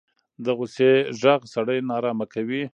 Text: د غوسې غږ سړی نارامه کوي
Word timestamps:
د 0.43 0.45
غوسې 0.57 0.91
غږ 1.21 1.41
سړی 1.53 1.79
نارامه 1.89 2.25
کوي 2.33 2.63